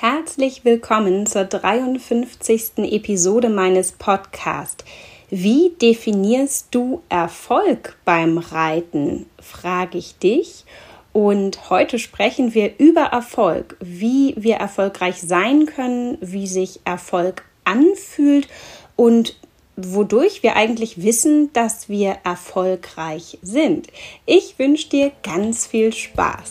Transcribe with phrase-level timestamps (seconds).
[0.00, 2.78] Herzlich willkommen zur 53.
[2.92, 4.84] Episode meines Podcasts.
[5.28, 9.26] Wie definierst du Erfolg beim Reiten?
[9.42, 10.64] frage ich dich.
[11.12, 18.46] Und heute sprechen wir über Erfolg, wie wir erfolgreich sein können, wie sich Erfolg anfühlt
[18.94, 19.34] und
[19.74, 23.88] wodurch wir eigentlich wissen, dass wir erfolgreich sind.
[24.26, 26.50] Ich wünsche dir ganz viel Spaß.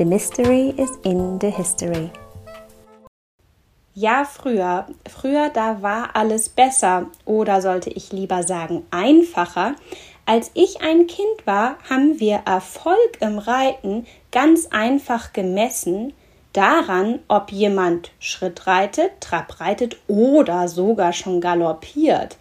[0.00, 2.10] The mystery is in the history.
[3.92, 9.74] Ja, früher, früher, da war alles besser oder sollte ich lieber sagen einfacher.
[10.24, 16.14] Als ich ein Kind war, haben wir Erfolg im Reiten ganz einfach gemessen
[16.54, 22.38] daran, ob jemand Schritt reitet, Trab reitet oder sogar schon galoppiert,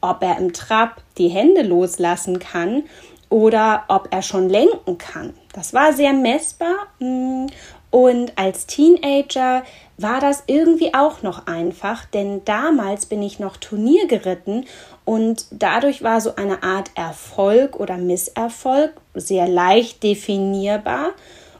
[0.00, 2.84] ob er im Trab die Hände loslassen kann
[3.30, 5.34] oder ob er schon lenken kann.
[5.52, 7.46] Das war sehr messbar mm,
[7.90, 9.64] und als Teenager
[9.98, 14.64] war das irgendwie auch noch einfach, denn damals bin ich noch Turnier geritten
[15.04, 21.10] und dadurch war so eine Art Erfolg oder Misserfolg sehr leicht definierbar.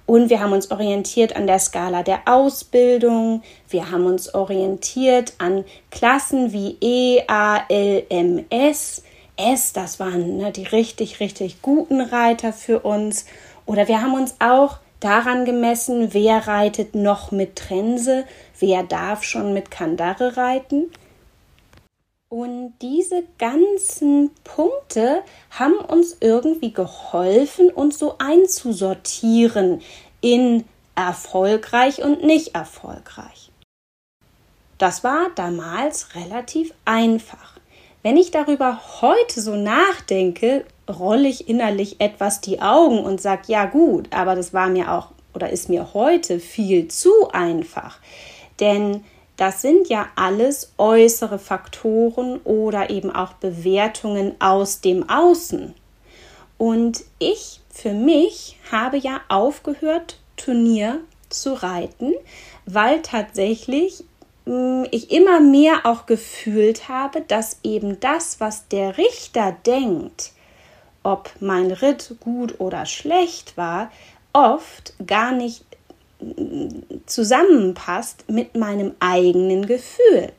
[0.06, 3.42] Und wir haben uns orientiert an der Skala der Ausbildung.
[3.68, 9.04] Wir haben uns orientiert an Klassen wie E, A, L, M, S.
[9.36, 13.24] S, das waren ne, die richtig, richtig guten Reiter für uns.
[13.70, 18.24] Oder wir haben uns auch daran gemessen, wer reitet noch mit Trense,
[18.58, 20.90] wer darf schon mit Kandare reiten.
[22.28, 29.82] Und diese ganzen Punkte haben uns irgendwie geholfen, uns so einzusortieren
[30.20, 30.64] in
[30.96, 33.52] erfolgreich und nicht erfolgreich.
[34.78, 37.56] Das war damals relativ einfach.
[38.02, 43.66] Wenn ich darüber heute so nachdenke, rolle ich innerlich etwas die Augen und sage, ja
[43.66, 47.98] gut, aber das war mir auch oder ist mir heute viel zu einfach.
[48.58, 49.04] Denn
[49.36, 55.74] das sind ja alles äußere Faktoren oder eben auch Bewertungen aus dem Außen.
[56.58, 62.12] Und ich für mich habe ja aufgehört, Turnier zu reiten,
[62.66, 64.04] weil tatsächlich
[64.90, 70.32] ich immer mehr auch gefühlt habe, dass eben das, was der Richter denkt,
[71.02, 73.90] ob mein Ritt gut oder schlecht war,
[74.32, 75.64] oft gar nicht
[77.06, 80.32] zusammenpasst mit meinem eigenen Gefühl.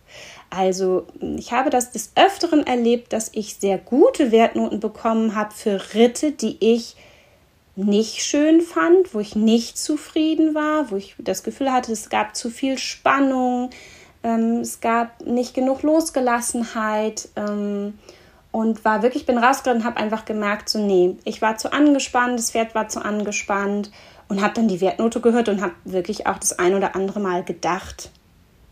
[0.50, 1.08] Also
[1.38, 6.32] ich habe das des Öfteren erlebt, dass ich sehr gute Wertnoten bekommen habe für Ritte,
[6.32, 6.96] die ich
[7.76, 12.36] nicht schön fand, wo ich nicht zufrieden war, wo ich das Gefühl hatte, es gab
[12.36, 13.70] zu viel Spannung,
[14.24, 17.98] ähm, es gab nicht genug Losgelassenheit ähm,
[18.52, 22.38] und war wirklich, bin rausgegangen und habe einfach gemerkt, so nee, ich war zu angespannt,
[22.38, 23.92] das Pferd war zu angespannt
[24.28, 27.44] und habe dann die Wertnote gehört und habe wirklich auch das ein oder andere Mal
[27.44, 28.12] gedacht,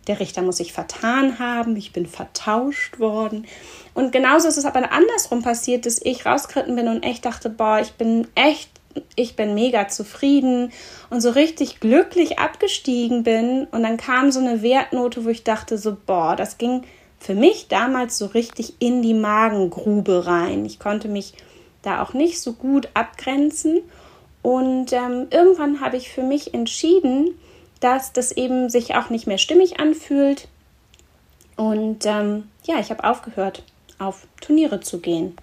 [0.08, 3.46] der Richter muss sich vertan haben, ich bin vertauscht worden.
[3.94, 7.80] Und genauso ist es aber andersrum passiert, dass ich rausgeritten bin und echt dachte, boah,
[7.80, 8.70] ich bin echt
[9.16, 10.72] ich bin mega zufrieden
[11.10, 13.68] und so richtig glücklich abgestiegen bin.
[13.72, 16.84] Und dann kam so eine Wertnote, wo ich dachte, so, boah, das ging
[17.20, 20.66] für mich damals so richtig in die Magengrube rein.
[20.66, 21.34] Ich konnte mich
[21.82, 23.82] da auch nicht so gut abgrenzen.
[24.42, 27.38] Und ähm, irgendwann habe ich für mich entschieden,
[27.82, 30.48] dass das eben sich auch nicht mehr stimmig anfühlt.
[31.58, 33.64] Und ähm, ja, ich habe aufgehört,
[33.98, 35.36] auf Turniere zu gehen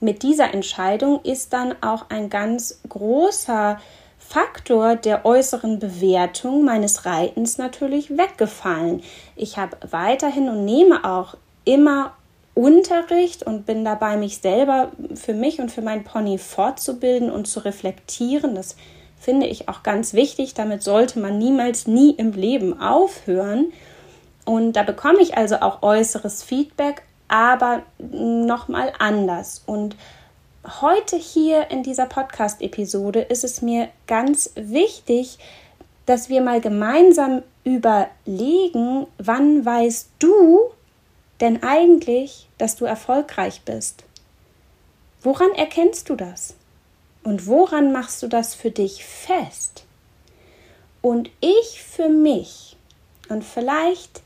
[0.00, 3.80] mit dieser Entscheidung ist dann auch ein ganz großer
[4.28, 9.02] Faktor der äußeren Bewertung meines Reitens natürlich weggefallen.
[9.36, 12.12] Ich habe weiterhin und nehme auch immer
[12.54, 17.64] Unterricht und bin dabei, mich selber für mich und für mein Pony fortzubilden und zu
[17.64, 18.54] reflektieren.
[18.54, 18.76] Das
[19.20, 20.54] finde ich auch ganz wichtig.
[20.54, 23.72] Damit sollte man niemals, nie im Leben aufhören.
[24.44, 29.62] Und da bekomme ich also auch äußeres Feedback, aber nochmal anders.
[29.66, 29.96] Und
[30.66, 35.38] heute hier in dieser Podcast-Episode ist es mir ganz wichtig,
[36.06, 40.70] dass wir mal gemeinsam überlegen, wann weißt du
[41.40, 44.04] denn eigentlich, dass du erfolgreich bist?
[45.22, 46.54] Woran erkennst du das?
[47.22, 49.84] Und woran machst du das für dich fest?
[51.02, 52.76] Und ich für mich,
[53.28, 54.22] und vielleicht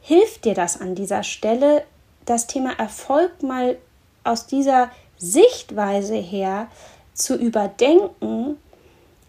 [0.00, 1.84] hilft dir das an dieser Stelle,
[2.24, 3.76] das Thema Erfolg mal
[4.24, 6.68] aus dieser Sichtweise her
[7.12, 8.56] zu überdenken,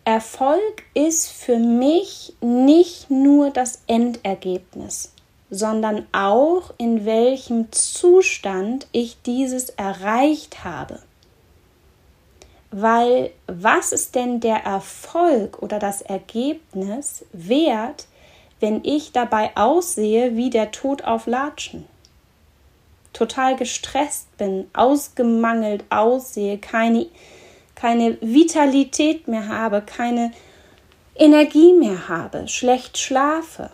[0.06, 5.12] Erfolg ist für mich nicht nur das Endergebnis,
[5.50, 11.00] sondern auch in welchem Zustand ich dieses erreicht habe.
[12.71, 18.07] Weil was ist denn der Erfolg oder das Ergebnis wert,
[18.59, 21.86] wenn ich dabei aussehe wie der Tod auf Latschen?
[23.14, 27.08] Total gestresst bin, ausgemangelt aussehe, keine,
[27.76, 30.32] keine Vitalität mehr habe, keine
[31.16, 33.72] Energie mehr habe, schlecht schlafe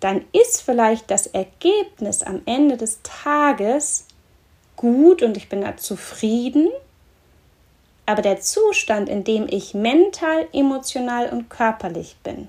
[0.00, 4.06] dann ist vielleicht das Ergebnis am Ende des Tages
[4.76, 6.68] gut und ich bin da zufrieden,
[8.04, 12.48] aber der Zustand, in dem ich mental, emotional und körperlich bin,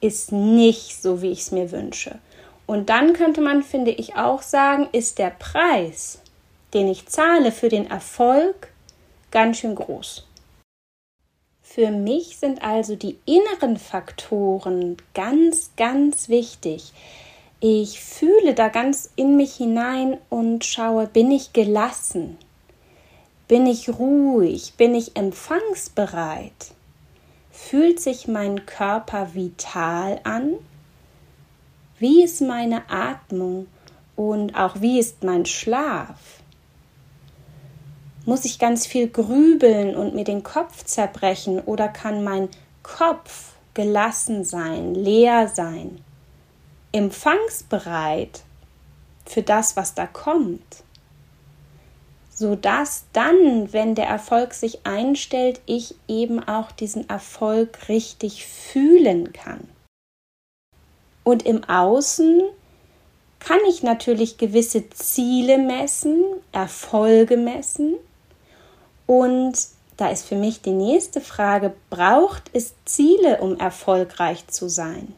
[0.00, 2.18] ist nicht so, wie ich es mir wünsche.
[2.66, 6.20] Und dann könnte man, finde ich, auch sagen, ist der Preis,
[6.74, 8.68] den ich zahle für den Erfolg,
[9.30, 10.26] ganz schön groß.
[11.62, 16.92] Für mich sind also die inneren Faktoren ganz, ganz wichtig.
[17.60, 22.38] Ich fühle da ganz in mich hinein und schaue, bin ich gelassen?
[23.48, 24.74] Bin ich ruhig?
[24.76, 26.72] Bin ich empfangsbereit?
[27.50, 30.54] Fühlt sich mein Körper vital an?
[31.98, 33.66] Wie ist meine Atmung
[34.16, 36.40] und auch wie ist mein Schlaf?
[38.24, 42.48] Muss ich ganz viel grübeln und mir den Kopf zerbrechen oder kann mein
[42.82, 46.00] Kopf gelassen sein, leer sein,
[46.92, 48.42] empfangsbereit
[49.24, 50.84] für das, was da kommt?
[52.36, 59.66] sodass dann, wenn der Erfolg sich einstellt, ich eben auch diesen Erfolg richtig fühlen kann.
[61.26, 62.42] Und im Außen
[63.40, 67.96] kann ich natürlich gewisse Ziele messen, Erfolge messen,
[69.06, 69.58] und
[69.96, 75.16] da ist für mich die nächste Frage, braucht es Ziele, um erfolgreich zu sein?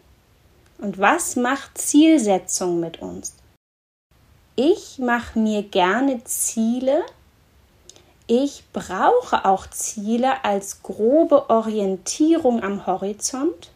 [0.78, 3.34] Und was macht Zielsetzung mit uns?
[4.56, 7.02] Ich mache mir gerne Ziele.
[8.26, 13.72] Ich brauche auch Ziele als grobe Orientierung am Horizont.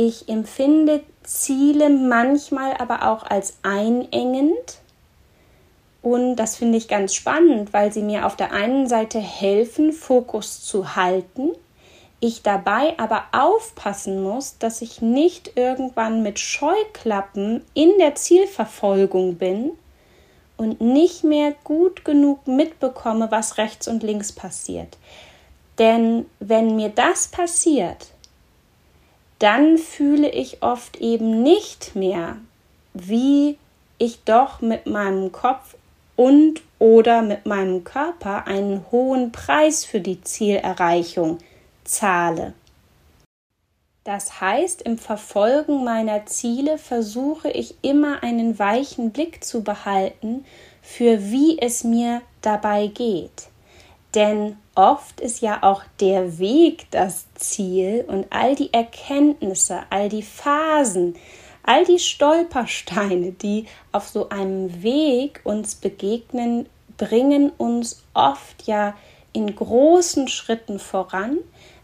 [0.00, 4.78] Ich empfinde Ziele manchmal aber auch als einengend
[6.02, 10.64] und das finde ich ganz spannend, weil sie mir auf der einen Seite helfen, Fokus
[10.64, 11.50] zu halten,
[12.20, 19.72] ich dabei aber aufpassen muss, dass ich nicht irgendwann mit Scheuklappen in der Zielverfolgung bin
[20.56, 24.96] und nicht mehr gut genug mitbekomme, was rechts und links passiert.
[25.80, 28.12] Denn wenn mir das passiert,
[29.38, 32.36] dann fühle ich oft eben nicht mehr,
[32.94, 33.58] wie
[33.98, 35.76] ich doch mit meinem Kopf
[36.16, 41.38] und oder mit meinem Körper einen hohen Preis für die Zielerreichung
[41.84, 42.54] zahle.
[44.04, 50.44] Das heißt, im Verfolgen meiner Ziele versuche ich immer einen weichen Blick zu behalten,
[50.80, 53.48] für wie es mir dabei geht.
[54.14, 60.22] Denn oft ist ja auch der Weg das Ziel und all die Erkenntnisse, all die
[60.22, 61.14] Phasen,
[61.68, 66.66] All die Stolpersteine, die auf so einem Weg uns begegnen,
[66.96, 68.94] bringen uns oft ja
[69.34, 71.36] in großen Schritten voran,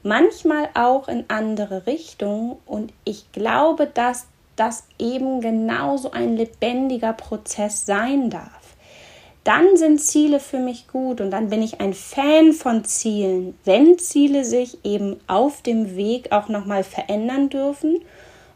[0.02, 2.56] manchmal auch in andere Richtungen.
[2.64, 8.63] Und ich glaube, dass das eben genauso ein lebendiger Prozess sein darf.
[9.44, 13.98] Dann sind Ziele für mich gut und dann bin ich ein Fan von Zielen, wenn
[13.98, 18.00] Ziele sich eben auf dem Weg auch nochmal verändern dürfen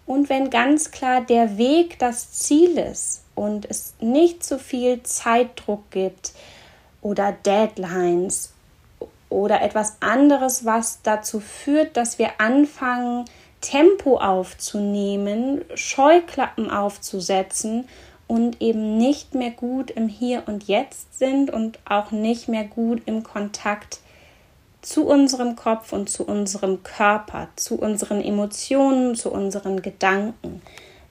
[0.07, 5.91] und wenn ganz klar der Weg das Ziel ist und es nicht so viel Zeitdruck
[5.91, 6.33] gibt
[7.03, 8.55] oder Deadlines
[9.29, 13.27] oder etwas anderes, was dazu führt, dass wir anfangen,
[13.61, 17.87] Tempo aufzunehmen, Scheuklappen aufzusetzen
[18.29, 23.03] und eben nicht mehr gut im Hier und Jetzt sind und auch nicht mehr gut
[23.07, 23.99] im Kontakt
[24.83, 30.63] zu unserem Kopf und zu unserem Körper, zu unseren Emotionen, zu unseren Gedanken,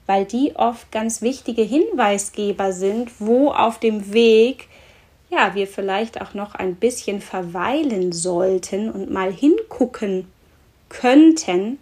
[0.06, 4.70] weil die oft ganz wichtige Hinweisgeber sind, wo auf dem Weg
[5.30, 10.28] ja, wir vielleicht auch noch ein bisschen verweilen sollten und mal hingucken
[10.90, 11.80] könnten,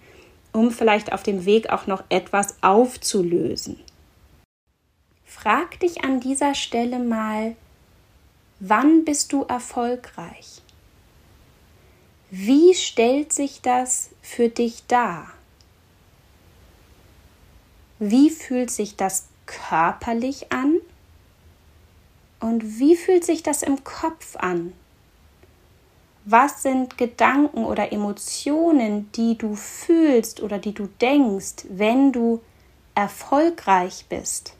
[0.51, 3.79] um vielleicht auf dem Weg auch noch etwas aufzulösen.
[5.37, 7.55] Frag dich an dieser Stelle mal,
[8.61, 10.61] wann bist du erfolgreich?
[12.31, 15.27] Wie stellt sich das für dich dar?
[17.99, 20.77] Wie fühlt sich das körperlich an?
[22.39, 24.73] Und wie fühlt sich das im Kopf an?
[26.23, 32.41] Was sind Gedanken oder Emotionen, die du fühlst oder die du denkst, wenn du
[32.95, 34.55] erfolgreich bist?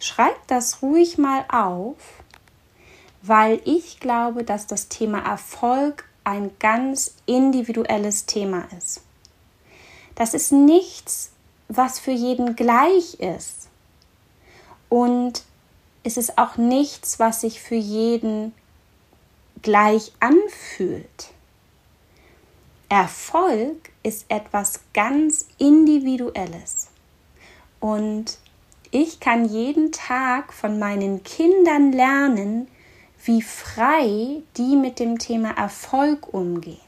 [0.00, 1.96] Schreib das ruhig mal auf,
[3.22, 9.02] weil ich glaube, dass das Thema Erfolg ein ganz individuelles Thema ist.
[10.14, 11.32] Das ist nichts,
[11.68, 13.68] was für jeden gleich ist.
[14.88, 15.44] Und
[16.02, 18.54] es ist auch nichts, was sich für jeden
[19.62, 21.30] gleich anfühlt.
[22.88, 26.88] Erfolg ist etwas ganz Individuelles.
[27.78, 28.38] Und
[28.90, 32.68] ich kann jeden Tag von meinen Kindern lernen,
[33.24, 36.78] wie frei die mit dem Thema Erfolg umgehen.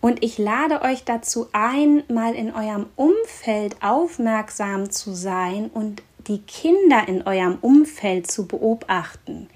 [0.00, 6.38] Und ich lade euch dazu ein, mal in eurem Umfeld aufmerksam zu sein und die
[6.38, 9.48] Kinder in eurem Umfeld zu beobachten.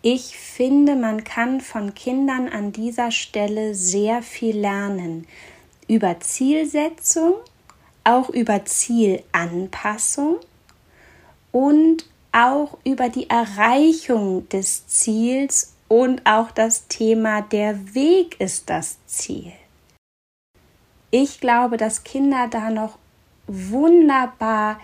[0.00, 5.26] Ich finde, man kann von Kindern an dieser Stelle sehr viel lernen
[5.88, 7.34] über Zielsetzung,
[8.04, 10.38] auch über Zielanpassung
[11.52, 18.98] und auch über die Erreichung des Ziels und auch das Thema der Weg ist das
[19.06, 19.52] Ziel.
[21.10, 22.98] Ich glaube, dass Kinder da noch
[23.46, 24.80] wunderbar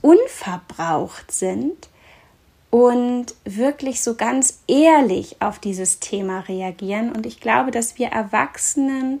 [0.00, 1.88] unverbraucht sind
[2.70, 7.12] und wirklich so ganz ehrlich auf dieses Thema reagieren.
[7.12, 9.20] Und ich glaube, dass wir Erwachsenen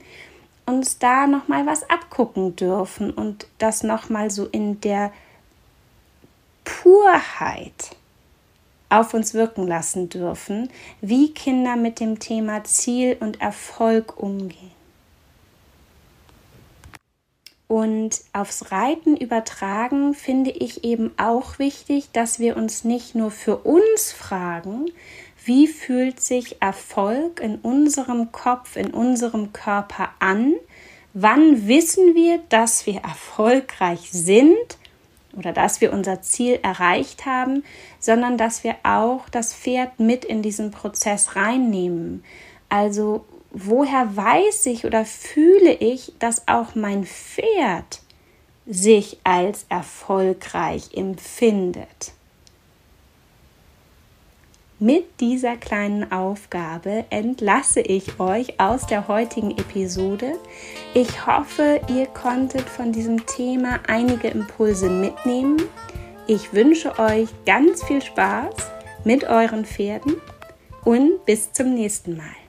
[0.66, 5.12] uns da noch mal was abgucken dürfen und das noch mal so in der
[6.64, 7.96] Purheit
[8.88, 10.70] auf uns wirken lassen dürfen,
[11.00, 14.75] wie Kinder mit dem Thema Ziel und Erfolg umgehen.
[17.68, 23.56] Und aufs Reiten übertragen finde ich eben auch wichtig, dass wir uns nicht nur für
[23.58, 24.86] uns fragen,
[25.44, 30.54] wie fühlt sich Erfolg in unserem Kopf, in unserem Körper an?
[31.12, 34.78] Wann wissen wir, dass wir erfolgreich sind
[35.36, 37.64] oder dass wir unser Ziel erreicht haben,
[38.00, 42.24] sondern dass wir auch das Pferd mit in diesen Prozess reinnehmen.
[42.68, 43.24] Also
[43.56, 48.02] woher weiß ich oder fühle ich, dass auch mein Pferd
[48.66, 52.12] sich als erfolgreich empfindet?
[54.78, 60.34] Mit dieser kleinen Aufgabe entlasse ich euch aus der heutigen Episode.
[60.92, 65.62] Ich hoffe, ihr konntet von diesem Thema einige Impulse mitnehmen.
[66.26, 68.54] Ich wünsche euch ganz viel Spaß
[69.04, 70.20] mit euren Pferden
[70.84, 72.45] und bis zum nächsten Mal.